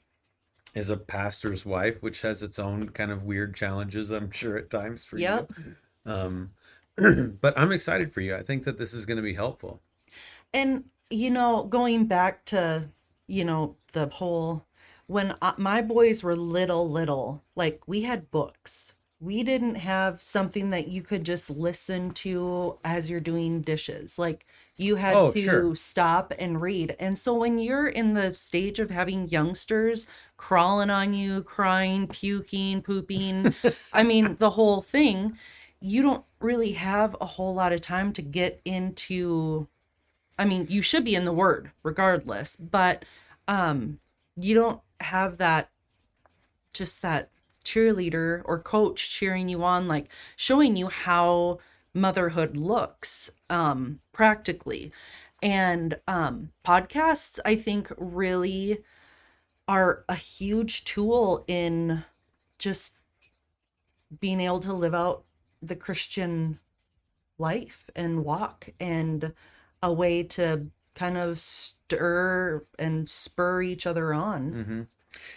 is 0.76 0.90
a 0.90 0.97
pastor's 0.97 1.66
wife, 1.66 2.02
which 2.02 2.21
has 2.23 2.42
its 2.42 2.59
own 2.59 2.90
kind 2.90 3.11
of 3.11 3.25
weird 3.25 3.54
challenges, 3.56 4.11
I'm 4.11 4.30
sure 4.30 4.56
at 4.59 4.71
times 4.71 5.04
for 5.04 5.18
Yep. 5.18 5.50
you. 5.56 5.75
Um, 6.12 6.50
but 7.40 7.59
I'm 7.59 7.73
excited 7.73 8.12
for 8.12 8.21
you. 8.21 8.37
I 8.37 8.42
think 8.42 8.64
that 8.64 8.78
this 8.78 8.92
is 8.95 9.06
going 9.06 9.16
to 9.16 9.23
be 9.23 9.35
helpful. 9.35 9.80
And 10.52 10.85
you 11.11 11.30
know, 11.30 11.64
going 11.64 12.06
back 12.06 12.45
to 12.47 12.88
you 13.26 13.45
know 13.45 13.76
the 13.92 14.06
whole 14.06 14.66
when 15.06 15.35
uh, 15.42 15.52
my 15.56 15.83
boys 15.83 16.23
were 16.23 16.37
little, 16.37 16.88
little, 16.88 17.42
like 17.56 17.83
we 17.87 18.02
had 18.02 18.30
books. 18.30 18.92
We 19.18 19.42
didn't 19.42 19.76
have 19.76 20.21
something 20.23 20.71
that 20.71 20.88
you 20.88 21.00
could 21.02 21.25
just 21.25 21.49
listen 21.49 22.11
to 22.14 22.78
as 22.85 23.09
you're 23.09 23.21
doing 23.21 23.62
dishes. 23.62 24.18
Like 24.18 24.47
you 24.78 24.97
had 24.97 25.25
Oh, 25.25 25.33
to 25.33 25.35
sure. 25.35 25.75
stop 25.75 26.33
and 26.38 26.61
read. 26.61 26.97
And 27.00 27.18
so 27.18 27.35
when 27.35 27.59
you're 27.59 27.88
in 27.88 28.14
the 28.14 28.35
stage 28.35 28.78
of 28.78 28.90
having 28.90 29.28
youngsters 29.28 30.06
crawling 30.37 30.90
on 30.90 31.14
you, 31.14 31.42
crying, 31.42 32.09
puking, 32.09 32.83
pooping, 32.83 33.52
I 33.92 34.02
mean, 34.02 34.37
the 34.38 34.50
whole 34.50 34.83
thing, 34.83 35.38
you 35.80 36.02
don't 36.02 36.25
really 36.40 36.73
have 36.73 37.16
a 37.21 37.26
whole 37.26 37.54
lot 37.54 37.73
of 37.73 37.80
time 37.80 38.12
to 38.14 38.23
get 38.23 38.61
into 38.64 39.68
I 40.38 40.45
mean, 40.47 40.66
you 40.68 40.83
should 40.83 41.04
be 41.04 41.14
in 41.14 41.25
the 41.25 41.33
word 41.33 41.73
regardless, 41.83 42.56
but 42.56 43.04
um 43.49 44.00
you 44.37 44.54
don't 44.54 44.80
have 45.00 45.38
that 45.38 45.71
just 46.73 47.02
that 47.02 47.30
cheerleader 47.64 48.42
or 48.45 48.61
coach 48.61 49.11
cheering 49.11 49.49
you 49.49 49.64
on 49.64 49.88
like 49.88 50.09
showing 50.37 50.76
you 50.76 50.87
how 50.88 51.59
motherhood 51.96 52.56
looks 52.56 53.30
um 53.50 54.00
practically. 54.12 54.92
And 55.42 55.98
um 56.06 56.50
podcasts 56.64 57.38
I 57.44 57.56
think 57.56 57.92
really 57.96 58.78
are 59.68 60.04
a 60.08 60.14
huge 60.14 60.84
tool 60.84 61.44
in 61.48 62.04
just 62.58 62.98
being 64.20 64.40
able 64.40 64.60
to 64.60 64.72
live 64.72 64.94
out 64.94 65.24
the 65.60 65.76
Christian 65.76 66.60
life 67.38 67.90
and 67.96 68.24
walk 68.24 68.70
and 68.78 69.32
a 69.82 69.92
way 69.92 70.22
to 70.22 70.66
kind 70.94 71.18
of 71.18 71.40
stir 71.40 72.64
and 72.78 73.08
spur 73.08 73.62
each 73.62 73.86
other 73.86 74.14
on. 74.14 74.52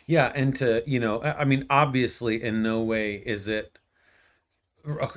Yeah, 0.06 0.32
and 0.36 0.56
to 0.58 0.84
you 0.86 1.00
know, 1.00 1.22
I 1.22 1.46
mean, 1.46 1.66
obviously, 1.70 2.42
in 2.42 2.62
no 2.62 2.82
way 2.84 3.16
is 3.16 3.48
it. 3.48 3.79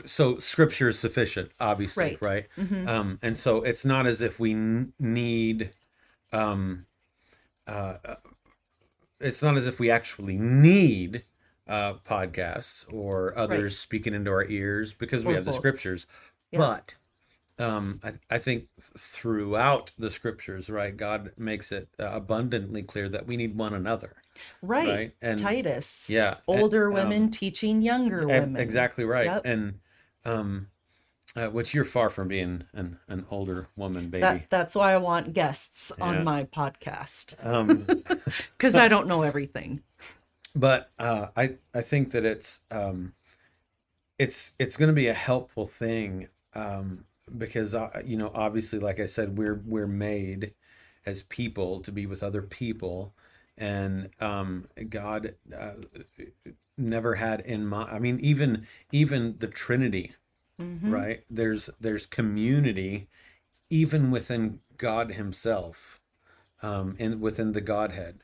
So 0.04 0.38
scripture 0.38 0.88
is 0.88 0.98
sufficient, 0.98 1.52
obviously, 1.60 2.18
right? 2.20 2.48
Right. 2.58 2.88
Um, 2.88 3.18
and 3.22 3.36
so 3.36 3.62
it's 3.62 3.84
not 3.84 4.06
as 4.06 4.20
if 4.20 4.38
we 4.40 4.52
n- 4.52 4.92
need. 4.98 5.70
Um, 6.32 6.86
uh, 7.66 7.94
it's 9.20 9.42
not 9.42 9.56
as 9.56 9.66
if 9.68 9.78
we 9.78 9.90
actually 9.90 10.36
need 10.36 11.24
uh, 11.68 11.94
podcasts 11.94 12.92
or 12.92 13.36
others 13.38 13.62
Right. 13.62 13.72
speaking 13.72 14.14
into 14.14 14.30
our 14.30 14.44
ears 14.44 14.92
because 14.92 15.24
we 15.24 15.32
Or 15.32 15.36
have 15.36 15.44
the 15.44 15.52
scriptures. 15.52 16.06
Yeah. 16.50 16.58
But 16.58 16.94
um, 17.64 18.00
I, 18.02 18.12
I 18.30 18.38
think 18.38 18.68
throughout 18.80 19.92
the 19.98 20.10
scriptures, 20.10 20.68
right, 20.68 20.96
God 20.96 21.32
makes 21.36 21.70
it 21.70 21.88
uh, 22.00 22.10
abundantly 22.12 22.82
clear 22.82 23.08
that 23.08 23.26
we 23.26 23.36
need 23.36 23.56
one 23.56 23.74
another. 23.74 24.21
Right. 24.62 24.88
Right, 24.88 25.14
and- 25.22 25.38
Titus. 25.38 26.08
Yeah, 26.08 26.36
Older 26.46 26.86
and, 26.86 26.94
women 26.94 27.22
um, 27.24 27.30
teaching 27.30 27.82
younger 27.82 28.26
women. 28.26 28.56
exactly 28.56 29.04
right, 29.04 29.26
Yep. 29.26 29.42
and 29.44 29.80
um, 30.24 30.68
uh, 31.36 31.48
which 31.48 31.74
you're 31.74 31.84
far 31.84 32.10
from 32.10 32.28
being 32.28 32.64
an 32.72 32.98
an 33.08 33.26
older 33.30 33.68
woman, 33.76 34.08
baby. 34.08 34.20
That 34.22 34.50
that's 34.50 34.74
why 34.74 34.92
I 34.94 34.98
want 34.98 35.32
guests 35.32 35.90
Yeah. 35.98 36.04
on 36.04 36.24
my 36.24 36.44
podcast 36.44 37.44
um, 37.46 37.86
because 38.58 38.74
I 38.74 38.88
don't 38.88 39.06
know 39.06 39.22
everything. 39.22 39.82
but 40.54 40.90
uh, 40.98 41.28
I 41.36 41.56
I 41.74 41.80
think 41.82 42.12
that 42.12 42.24
it's 42.24 42.60
um, 42.70 43.14
it's 44.18 44.52
it's 44.58 44.76
going 44.76 44.88
to 44.88 44.94
be 44.94 45.08
a 45.08 45.14
helpful 45.14 45.66
thing 45.66 46.28
um, 46.54 47.04
because 47.36 47.74
uh, 47.74 48.02
you 48.04 48.16
know 48.16 48.30
obviously 48.34 48.78
like 48.78 49.00
I 49.00 49.06
said 49.06 49.38
we're 49.38 49.62
we're 49.66 49.86
made 49.86 50.54
as 51.06 51.22
people 51.22 51.80
to 51.80 51.90
be 51.90 52.06
with 52.06 52.22
other 52.22 52.42
people 52.42 53.14
and 53.58 54.10
um, 54.20 54.66
God 54.88 55.34
uh, 55.56 55.72
never 56.78 57.16
had 57.16 57.40
in 57.40 57.66
mind 57.66 57.90
I 57.92 57.98
mean 57.98 58.18
even 58.20 58.66
even 58.90 59.36
the 59.38 59.48
Trinity 59.48 60.12
right? 60.92 61.24
There's 61.30 61.70
there's 61.80 62.06
community 62.06 63.08
even 63.70 64.10
within 64.10 64.60
God 64.76 65.12
himself 65.12 66.00
um, 66.62 66.96
and 66.98 67.20
within 67.20 67.52
the 67.52 67.60
Godhead 67.60 68.20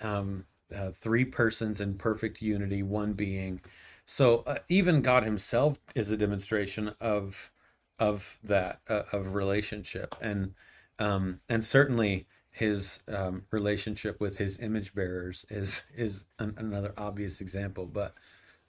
um, 0.00 0.44
uh, 0.74 0.90
three 0.90 1.24
persons 1.24 1.80
in 1.80 1.94
perfect 1.94 2.42
unity, 2.42 2.82
one 2.82 3.12
being. 3.12 3.60
So 4.06 4.42
uh, 4.46 4.58
even 4.68 5.02
God 5.02 5.24
Himself 5.24 5.78
is 5.94 6.10
a 6.10 6.16
demonstration 6.16 6.94
of 7.00 7.50
of 7.98 8.38
that 8.44 8.80
uh, 8.88 9.02
of 9.12 9.34
relationship, 9.34 10.14
and 10.20 10.54
um, 10.98 11.40
and 11.48 11.64
certainly 11.64 12.26
His 12.56 13.00
um, 13.08 13.46
relationship 13.52 14.20
with 14.20 14.38
His 14.38 14.60
image 14.60 14.94
bearers 14.94 15.46
is 15.50 15.84
is 15.94 16.26
an, 16.38 16.54
another 16.58 16.94
obvious 16.96 17.40
example. 17.40 17.86
But 17.86 18.14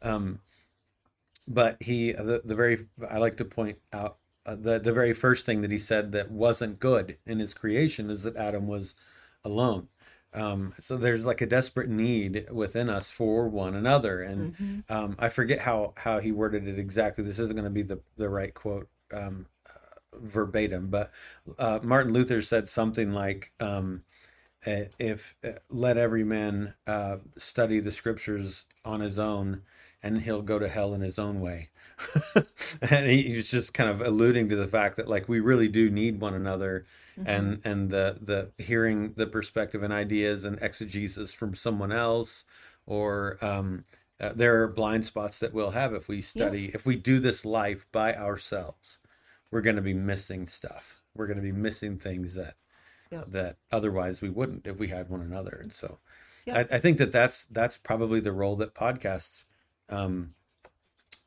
um, 0.01 0.41
but 1.47 1.81
He 1.81 2.11
the 2.11 2.41
the 2.43 2.55
very 2.55 2.87
I 3.09 3.17
like 3.17 3.37
to 3.37 3.45
point 3.45 3.79
out. 3.93 4.17
Uh, 4.45 4.55
the 4.55 4.79
the 4.79 4.93
very 4.93 5.13
first 5.13 5.45
thing 5.45 5.59
that 5.61 5.71
he 5.71 5.77
said 5.77 6.13
that 6.13 6.31
wasn't 6.31 6.79
good 6.79 7.17
in 7.25 7.37
his 7.39 7.53
creation 7.53 8.09
is 8.09 8.23
that 8.23 8.37
Adam 8.37 8.65
was 8.65 8.95
alone 9.43 9.89
um, 10.33 10.73
so 10.79 10.95
there's 10.97 11.25
like 11.25 11.41
a 11.41 11.45
desperate 11.45 11.89
need 11.89 12.47
within 12.51 12.89
us 12.89 13.09
for 13.09 13.49
one 13.49 13.75
another, 13.75 14.21
and 14.21 14.51
Mhm. 14.53 14.83
um, 14.89 15.15
I 15.19 15.27
forget 15.29 15.59
how 15.59 15.93
how 15.97 16.19
he 16.19 16.31
worded 16.31 16.65
it 16.67 16.79
exactly. 16.79 17.23
This 17.25 17.39
isn't 17.39 17.55
going 17.55 17.65
to 17.65 17.69
be 17.71 17.81
the 17.81 17.99
the 18.17 18.29
right 18.29 18.53
quote 18.53 18.89
um, 19.13 19.47
verbatim, 20.21 20.87
but 20.87 21.11
uh, 21.57 21.79
Martin 21.83 22.13
Luther 22.13 22.41
said 22.41 22.69
something 22.69 23.11
like, 23.13 23.51
um, 23.59 24.03
uh, 24.65 24.85
"If 24.99 25.35
uh, 25.43 25.53
let 25.69 25.97
every 25.97 26.23
man 26.23 26.73
uh, 26.85 27.17
study 27.37 27.79
the 27.79 27.91
scriptures 27.91 28.65
on 28.85 28.99
his 28.99 29.19
own, 29.19 29.61
and 30.01 30.21
he'll 30.21 30.41
go 30.41 30.59
to 30.59 30.67
hell 30.67 30.93
in 30.93 31.01
his 31.01 31.19
own 31.19 31.41
way." 31.41 31.69
and 32.89 33.09
he, 33.09 33.35
was 33.35 33.49
just 33.49 33.73
kind 33.73 33.89
of 33.89 34.01
alluding 34.01 34.49
to 34.49 34.55
the 34.55 34.67
fact 34.67 34.97
that 34.97 35.07
like 35.07 35.27
we 35.27 35.39
really 35.39 35.67
do 35.67 35.89
need 35.89 36.21
one 36.21 36.33
another 36.33 36.85
and 37.25 37.61
and 37.63 37.89
the 37.89 38.17
the 38.21 38.63
hearing 38.63 39.13
the 39.15 39.25
perspective 39.25 39.81
and 39.81 39.91
ideas 39.91 40.43
and 40.43 40.59
exegesis 40.61 41.33
from 41.33 41.55
someone 41.55 41.91
else 41.91 42.45
or 42.85 43.37
um 43.41 43.83
uh, 44.19 44.31
there 44.35 44.61
are 44.61 44.67
blind 44.67 45.05
spots 45.05 45.39
that 45.39 45.53
we'll 45.53 45.71
have 45.71 45.93
if 45.93 46.07
we 46.07 46.21
study 46.21 46.69
if 46.73 46.85
we 46.85 46.95
do 46.95 47.19
this 47.19 47.43
life 47.45 47.87
by 47.91 48.15
ourselves 48.15 48.99
we're 49.51 49.61
going 49.61 49.75
to 49.75 49.81
be 49.81 49.93
missing 49.93 50.45
stuff 50.45 50.97
we're 51.15 51.27
going 51.27 51.37
to 51.37 51.43
be 51.43 51.51
missing 51.51 51.97
things 51.97 52.33
that 52.35 52.55
that 53.27 53.57
otherwise 53.71 54.21
we 54.21 54.29
wouldn't 54.29 54.67
if 54.67 54.77
we 54.77 54.87
had 54.89 55.09
one 55.09 55.21
another 55.21 55.59
and 55.61 55.71
so. 55.73 55.99
I, 56.57 56.75
I 56.75 56.77
think 56.79 56.97
that 56.99 57.11
that's 57.11 57.45
that's 57.45 57.77
probably 57.77 58.19
the 58.21 58.31
role 58.31 58.55
that 58.57 58.73
podcasts 58.73 59.43
um 59.89 60.33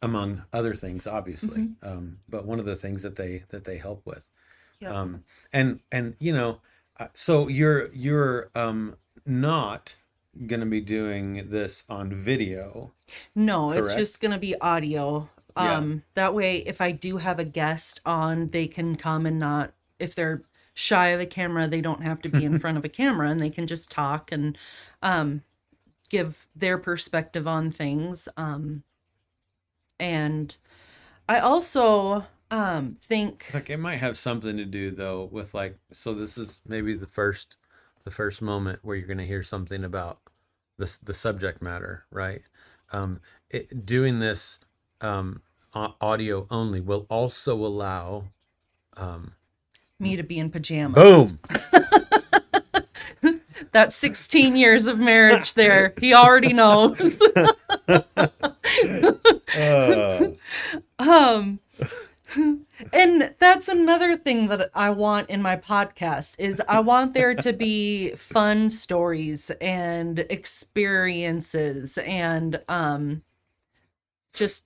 among 0.02 0.44
other 0.52 0.74
things 0.74 1.06
obviously 1.06 1.60
Mm-hmm. 1.60 1.88
um 1.88 2.18
but 2.28 2.46
one 2.46 2.58
of 2.58 2.64
the 2.66 2.76
things 2.76 3.02
that 3.02 3.16
they 3.16 3.44
that 3.50 3.64
they 3.64 3.76
help 3.78 4.02
with 4.06 4.28
um 4.92 5.24
and 5.52 5.80
and 5.92 6.14
you 6.18 6.32
know 6.32 6.60
uh, 6.98 7.08
so 7.12 7.48
you're 7.48 7.92
you're 7.92 8.50
um 8.54 8.96
not 9.26 9.94
going 10.46 10.60
to 10.60 10.66
be 10.66 10.80
doing 10.80 11.48
this 11.50 11.84
on 11.88 12.12
video 12.12 12.92
No, 13.34 13.72
it's 13.72 13.92
just 13.98 14.20
going 14.20 14.30
to 14.32 14.38
be 14.38 14.58
audio. 14.60 15.28
Yeah. 15.64 15.76
Um 15.76 16.02
that 16.14 16.34
way 16.34 16.58
if 16.58 16.80
I 16.80 16.92
do 16.92 17.18
have 17.18 17.38
a 17.38 17.44
guest 17.44 18.00
on, 18.04 18.50
they 18.50 18.66
can 18.66 18.96
come 18.96 19.26
and 19.26 19.38
not 19.38 19.72
if 19.98 20.14
they're 20.14 20.42
shy 20.74 21.08
of 21.08 21.20
a 21.20 21.26
camera, 21.26 21.66
they 21.68 21.80
don't 21.80 22.02
have 22.02 22.22
to 22.22 22.28
be 22.28 22.44
in 22.44 22.58
front 22.60 22.78
of 22.78 22.84
a 22.84 22.88
camera 22.88 23.30
and 23.30 23.40
they 23.40 23.50
can 23.50 23.66
just 23.66 23.90
talk 23.90 24.32
and 24.32 24.56
um 25.02 25.42
give 26.08 26.48
their 26.56 26.78
perspective 26.78 27.46
on 27.46 27.70
things. 27.70 28.28
Um 28.36 28.84
and 29.98 30.56
I 31.28 31.38
also 31.38 32.26
um 32.50 32.96
think 33.00 33.46
like 33.54 33.70
it 33.70 33.76
might 33.76 33.96
have 33.98 34.18
something 34.18 34.56
to 34.56 34.64
do 34.64 34.90
though 34.90 35.28
with 35.30 35.54
like 35.54 35.78
so 35.92 36.12
this 36.14 36.36
is 36.36 36.60
maybe 36.66 36.94
the 36.94 37.06
first 37.06 37.56
the 38.04 38.10
first 38.10 38.42
moment 38.42 38.80
where 38.82 38.96
you're 38.96 39.06
going 39.06 39.18
to 39.18 39.26
hear 39.26 39.42
something 39.42 39.84
about 39.84 40.18
the 40.78 40.98
the 41.02 41.14
subject 41.14 41.62
matter 41.62 42.04
right 42.10 42.42
um 42.92 43.20
it, 43.50 43.86
doing 43.86 44.18
this 44.18 44.58
um 45.00 45.42
audio 45.74 46.46
only 46.50 46.80
will 46.80 47.06
also 47.08 47.54
allow 47.54 48.24
um 48.96 49.32
me 49.98 50.16
to 50.16 50.22
be 50.22 50.38
in 50.38 50.50
pajamas. 50.50 50.94
boom 50.94 51.38
That's 53.72 53.94
16 53.96 54.56
years 54.56 54.86
of 54.86 54.98
marriage 54.98 55.54
there. 55.54 55.94
He 56.00 56.14
already 56.14 56.52
knows. 56.52 57.00
um 60.98 61.60
and 62.92 63.34
that's 63.38 63.68
another 63.68 64.16
thing 64.16 64.48
that 64.48 64.70
I 64.74 64.90
want 64.90 65.30
in 65.30 65.42
my 65.42 65.56
podcast 65.56 66.36
is 66.38 66.62
I 66.68 66.80
want 66.80 67.14
there 67.14 67.34
to 67.34 67.52
be 67.52 68.10
fun 68.10 68.70
stories 68.70 69.50
and 69.60 70.20
experiences 70.30 71.98
and 71.98 72.60
um 72.68 73.22
just 74.32 74.64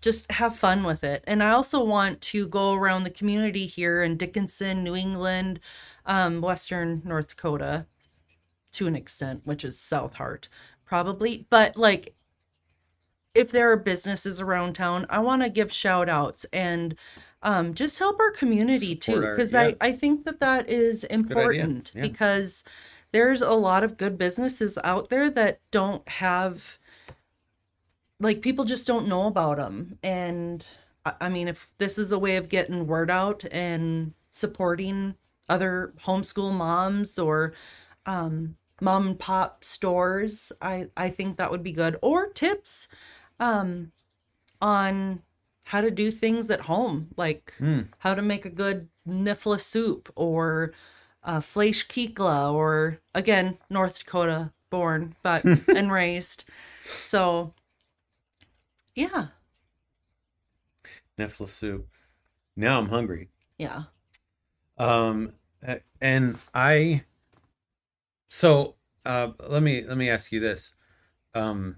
just 0.00 0.30
have 0.32 0.56
fun 0.56 0.82
with 0.84 1.04
it. 1.04 1.22
And 1.26 1.42
I 1.42 1.50
also 1.50 1.82
want 1.82 2.20
to 2.22 2.46
go 2.48 2.74
around 2.74 3.04
the 3.04 3.10
community 3.10 3.66
here 3.66 4.02
in 4.02 4.16
Dickinson, 4.16 4.82
New 4.82 4.94
England, 4.94 5.60
um, 6.06 6.40
Western 6.40 7.02
North 7.04 7.28
Dakota 7.28 7.86
to 8.72 8.86
an 8.86 8.96
extent, 8.96 9.42
which 9.44 9.64
is 9.64 9.78
South 9.78 10.14
Heart, 10.14 10.48
probably. 10.84 11.46
But 11.50 11.76
like 11.76 12.14
if 13.34 13.50
there 13.50 13.70
are 13.70 13.76
businesses 13.76 14.40
around 14.40 14.74
town, 14.74 15.06
I 15.08 15.20
want 15.20 15.42
to 15.42 15.48
give 15.48 15.72
shout 15.72 16.08
outs 16.08 16.44
and 16.52 16.94
um, 17.42 17.74
just 17.74 17.98
help 17.98 18.18
our 18.20 18.32
community 18.32 18.96
too. 18.96 19.12
Support 19.12 19.24
our- 19.24 19.34
Because 19.34 19.52
yeah. 19.52 19.60
I, 19.80 19.88
I 19.88 19.92
think 19.92 20.24
that 20.24 20.40
that 20.40 20.68
is 20.68 21.04
important 21.04 21.92
yeah. 21.94 22.02
because 22.02 22.64
there's 23.12 23.42
a 23.42 23.52
lot 23.52 23.82
of 23.84 23.96
good 23.96 24.18
businesses 24.18 24.78
out 24.84 25.08
there 25.10 25.30
that 25.30 25.60
don't 25.70 26.08
have 26.08 26.78
like 28.20 28.42
people 28.42 28.64
just 28.64 28.86
don't 28.86 29.08
know 29.08 29.26
about 29.26 29.56
them 29.56 29.98
and 30.02 30.64
I- 31.04 31.28
mean 31.30 31.48
if 31.48 31.68
this 31.78 31.98
is 31.98 32.12
a 32.12 32.18
way 32.18 32.36
of 32.36 32.48
getting 32.50 32.86
word 32.86 33.10
out 33.10 33.44
and 33.50 34.14
supporting 34.30 35.14
other 35.48 35.94
homeschool 36.04 36.52
moms 36.52 37.18
or 37.18 37.54
um, 38.06 38.56
mom 38.80 39.06
and 39.08 39.18
pop 39.18 39.64
stores 39.64 40.52
i 40.62 40.86
i 40.96 41.08
think 41.10 41.36
that 41.36 41.50
would 41.50 41.62
be 41.62 41.72
good. 41.72 41.96
Or 42.02 42.28
tips 42.28 42.86
um 43.40 43.92
on 44.60 45.22
how 45.64 45.80
to 45.80 45.90
do 45.90 46.10
things 46.10 46.50
at 46.50 46.62
home 46.62 47.08
like 47.16 47.54
how 47.98 48.14
to 48.14 48.22
make 48.22 48.44
a 48.44 48.50
good 48.50 48.88
knoephla 49.08 49.60
soup 49.60 50.12
or 50.16 50.72
uh, 51.24 51.40
fleisch 51.40 51.86
kikla 51.86 52.52
or 52.52 52.98
again 53.14 53.56
north 53.68 53.98
dakota 54.00 54.52
born 54.70 55.14
but 55.22 55.44
and 55.68 55.90
raised. 55.92 56.44
So 56.84 57.54
yeah 58.94 59.28
Knoephla 61.18 61.48
soup 61.48 61.88
now 62.56 62.78
i'm 62.78 62.88
hungry 62.88 63.28
yeah 63.58 63.84
Um, 64.78 65.32
and 66.00 66.38
I, 66.54 67.04
so, 68.28 68.76
uh, 69.04 69.32
let 69.46 69.62
me, 69.62 69.84
let 69.84 69.98
me 69.98 70.08
ask 70.08 70.32
you 70.32 70.40
this. 70.40 70.72
Um, 71.34 71.76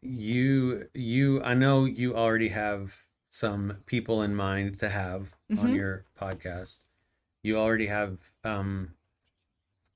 you, 0.00 0.84
you, 0.94 1.42
I 1.42 1.54
know 1.54 1.84
you 1.84 2.14
already 2.14 2.50
have 2.50 3.02
some 3.28 3.78
people 3.86 4.22
in 4.22 4.36
mind 4.36 4.78
to 4.78 4.88
have 4.88 5.34
on 5.58 5.70
Mhm. 5.72 5.74
your 5.74 6.04
podcast. 6.20 6.84
You 7.42 7.58
already 7.58 7.86
have, 7.86 8.30
um, 8.44 8.94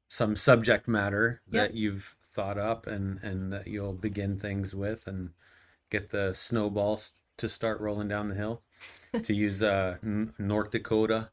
some 0.09 0.35
subject 0.37 0.89
matter 0.89 1.43
Yep. 1.51 1.69
that 1.71 1.77
you've 1.77 2.17
thought 2.21 2.59
up 2.59 2.87
and, 2.89 3.19
and 3.23 3.53
that 3.53 3.69
you'll 3.69 3.95
begin 3.95 4.37
things 4.39 4.75
with 4.75 5.07
and 5.07 5.33
get 5.99 6.11
the 6.11 6.35
snowballs 6.35 7.13
to 7.37 7.49
start 7.49 7.81
rolling 7.81 8.09
down 8.09 8.29
the 8.29 8.35
hill 8.35 8.63
to 9.23 9.35
use, 9.47 9.63
uh, 9.63 9.97
N- 10.03 10.33
North 10.39 10.71
Dakota, 10.71 11.31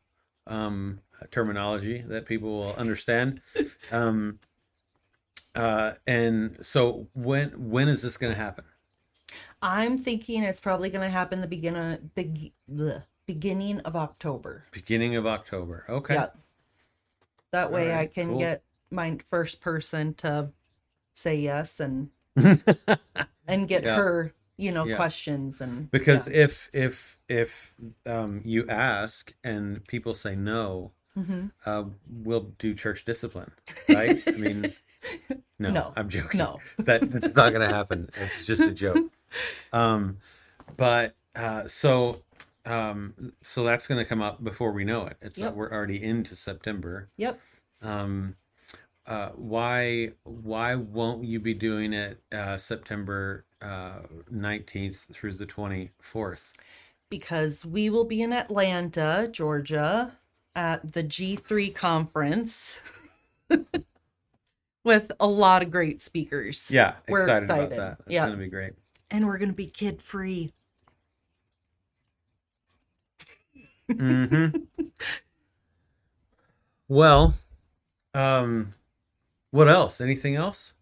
um, 0.47 1.01
terminology 1.31 2.01
that 2.07 2.25
people 2.25 2.49
will 2.59 2.73
understand. 2.75 3.41
Um, 3.91 4.39
uh, 5.55 5.91
and 6.07 6.63
so 6.65 7.07
when 7.13 7.49
when 7.69 7.87
is 7.87 8.01
this 8.01 8.17
going 8.17 8.33
to 8.33 8.39
happen? 8.39 8.65
i'm 9.63 9.97
thinking 9.97 10.41
it's 10.43 10.59
probably 10.59 10.89
going 10.89 11.03
to 11.05 11.09
happen 11.11 11.39
the 11.41 11.47
beginning 11.47 12.09
big 12.15 12.51
the 12.67 13.03
beginning 13.27 13.79
of 13.81 13.95
october 13.95 14.65
Beginning 14.71 15.15
of 15.15 15.27
October. 15.27 15.85
Okay. 15.87 16.15
Yep. 16.15 16.37
that 17.51 17.71
way 17.71 17.93
i 17.93 18.07
can 18.07 18.29
cool. 18.29 18.39
get 18.39 18.63
my 18.89 19.19
first 19.29 19.61
person 19.61 20.13
to 20.15 20.49
say 21.13 21.35
yes 21.35 21.79
and 21.79 22.09
and 23.47 23.67
get 23.67 23.83
Yeah. 23.83 23.95
her 23.97 24.33
you 24.57 24.71
know 24.71 24.85
Yeah. 24.85 24.95
questions 24.95 25.61
and 25.61 25.89
Because 25.91 26.27
yeah. 26.27 26.43
if 26.45 26.69
if 26.73 27.17
if 27.27 27.73
um, 28.07 28.41
you 28.45 28.67
ask 28.67 29.33
and 29.43 29.85
people 29.87 30.13
say 30.13 30.35
no, 30.35 30.91
Mhm. 31.17 31.51
uh, 31.65 31.83
we'll 32.09 32.53
do 32.57 32.73
church 32.73 33.03
discipline, 33.05 33.51
right? 33.89 34.21
I 34.27 34.31
mean, 34.31 34.73
no, 35.59 35.71
No. 35.71 35.93
I'm 35.95 36.09
joking. 36.09 36.37
No. 36.39 36.59
that 36.79 37.09
that's 37.11 37.33
not 37.35 37.51
going 37.53 37.67
to 37.67 37.73
happen. 37.73 38.09
It's 38.15 38.45
just 38.45 38.61
a 38.61 38.71
joke. 38.73 38.97
Um, 39.71 40.17
but 40.75 41.15
uh, 41.35 41.65
so 41.67 42.21
um, 42.65 43.31
so 43.41 43.63
that's 43.63 43.87
going 43.87 43.97
to 43.97 44.05
come 44.05 44.21
up 44.21 44.43
before 44.43 44.73
we 44.73 44.83
know 44.83 45.05
it. 45.07 45.15
It's 45.21 45.37
Yep. 45.37 45.53
we're 45.53 45.71
already 45.71 46.03
into 46.03 46.35
September. 46.35 47.07
yep 47.17 47.39
Um, 47.81 48.35
uh, 49.11 49.29
why 49.35 50.11
why 50.23 50.75
won't 50.75 51.25
you 51.25 51.39
be 51.39 51.53
doing 51.53 51.93
it 51.93 52.21
uh, 52.31 52.57
September 52.57 53.45
uh, 53.61 54.01
19th 54.31 55.05
through 55.11 55.33
the 55.33 55.45
24th? 55.45 56.53
because 57.09 57.65
we 57.65 57.89
will 57.89 58.05
be 58.05 58.21
in 58.21 58.33
Atlanta, 58.33 59.27
Georgia 59.31 60.17
at 60.55 60.93
the 60.93 61.03
G3 61.03 61.69
conference 61.69 62.79
with 64.83 65.11
a 65.19 65.27
lot 65.27 65.61
of 65.61 65.71
great 65.71 66.01
speakers. 66.01 66.69
Yeah, 66.69 66.95
We're 67.09 67.25
excited, 67.25 67.49
about 67.49 67.69
excited. 67.69 67.77
that. 67.77 67.97
It's 68.07 68.13
Yeah. 68.13 68.25
going 68.25 68.37
to 68.37 68.43
be 68.43 68.49
great. 68.49 68.73
And 69.09 69.25
we're 69.27 69.37
going 69.37 69.49
to 69.51 69.55
be 69.55 69.67
kid 69.67 70.01
free. 70.01 70.53
hmm 73.99 74.51
well, 76.87 77.33
Um, 78.13 78.73
what 79.51 79.67
else? 79.69 80.01
Anything 80.01 80.35
else? 80.35 80.73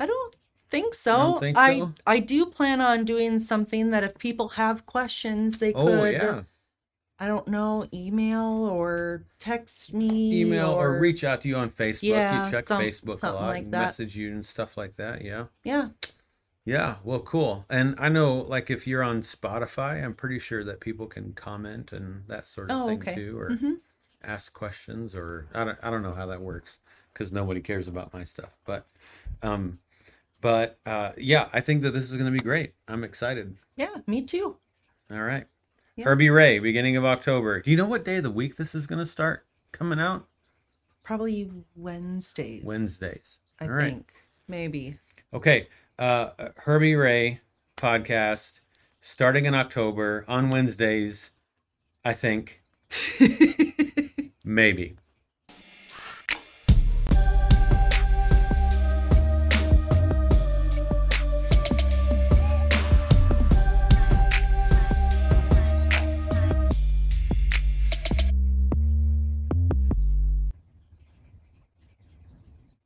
I 0.00 0.06
don't 0.06 0.36
think 0.70 0.94
so. 0.94 1.16
don't 1.16 1.40
think 1.40 1.56
I 1.58 1.78
so? 1.78 1.92
I 2.06 2.18
do 2.20 2.46
plan 2.46 2.80
on 2.80 3.04
doing 3.04 3.38
something 3.38 3.90
that 3.90 4.04
if 4.04 4.16
people 4.18 4.48
have 4.50 4.86
questions, 4.86 5.58
they 5.58 5.72
Oh 5.72 5.84
could. 5.86 6.12
yeah, 6.14 6.42
I 7.18 7.26
don't 7.26 7.48
know, 7.48 7.86
email 7.94 8.44
or 8.70 9.24
text 9.38 9.94
me. 9.94 10.40
email 10.42 10.70
or, 10.70 10.98
reach 10.98 11.24
out 11.24 11.40
to 11.42 11.48
you 11.48 11.56
on 11.56 11.70
Facebook. 11.70 12.02
Yeah, 12.02 12.44
you 12.46 12.50
check 12.52 12.66
some- 12.66 12.82
Facebook 12.82 13.22
a 13.22 13.32
lot, 13.32 13.42
like 13.48 13.62
and 13.62 13.70
message 13.70 14.16
you 14.16 14.30
and 14.32 14.44
stuff 14.44 14.76
like 14.76 14.94
that. 14.96 15.22
Yeah. 15.24 15.46
Yeah, 15.64 15.88
Yeah, 16.66 16.96
well, 17.04 17.20
cool. 17.20 17.64
And 17.70 17.94
I 17.98 18.08
know, 18.08 18.34
like, 18.38 18.70
if 18.72 18.86
you're 18.88 19.02
on 19.04 19.20
Spotify, 19.20 20.04
I'm 20.04 20.14
pretty 20.14 20.40
sure 20.40 20.64
that 20.64 20.80
people 20.80 21.06
can 21.06 21.32
comment 21.32 21.92
and 21.92 22.24
that 22.26 22.46
sort 22.48 22.70
of 22.72 22.76
Oh, 22.76 22.88
thing 22.88 22.98
okay. 22.98 23.14
too, 23.14 23.38
or 23.38 23.50
Mhm. 23.50 23.76
ask 24.22 24.52
questions, 24.52 25.14
or 25.14 25.46
I 25.54 25.62
don't, 25.64 25.78
I 25.80 25.90
don't 25.90 26.02
know 26.02 26.12
how 26.14 26.26
that 26.26 26.40
works 26.42 26.80
because 27.16 27.32
nobody 27.32 27.62
cares 27.62 27.88
about 27.88 28.12
my 28.12 28.24
stuff. 28.24 28.50
But, 28.66 28.86
um, 29.42 29.78
but 30.42 30.78
uh, 30.84 31.12
yeah, 31.16 31.48
I 31.50 31.60
think 31.60 31.80
that 31.82 31.92
this 31.92 32.10
is 32.10 32.18
going 32.18 32.30
to 32.30 32.38
be 32.38 32.44
great. 32.44 32.74
I'm 32.86 33.02
excited. 33.04 33.56
yeah, 33.74 33.94
me 34.06 34.20
too. 34.22 34.56
All 35.10 35.22
right, 35.22 35.46
Yeah. 35.96 36.04
Herbie 36.04 36.28
Rae, 36.28 36.58
beginning 36.58 36.94
of 36.96 37.04
October. 37.06 37.62
Do 37.62 37.70
you 37.70 37.76
know 37.78 37.86
what 37.86 38.04
day 38.04 38.16
of 38.16 38.24
the 38.24 38.30
week 38.30 38.56
this 38.56 38.74
is 38.74 38.86
going 38.86 38.98
to 38.98 39.06
start 39.06 39.46
coming 39.72 39.98
out? 39.98 40.26
Probably 41.02 41.50
Wednesdays. 41.74 42.62
Wednesdays. 42.64 43.38
I 43.60 43.64
All 43.64 43.70
right. 43.70 43.84
think 43.92 44.12
maybe. 44.46 44.98
Okay. 45.32 45.68
Uh, 45.98 46.30
Herbie 46.58 46.96
Rae 46.96 47.40
podcast 47.76 48.60
starting 49.00 49.46
in 49.46 49.54
October 49.54 50.24
on 50.28 50.50
Wednesdays, 50.50 51.30
I 52.04 52.12
think. 52.12 52.62
Maybe. 54.44 54.96